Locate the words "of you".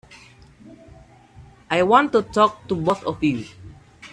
3.03-3.45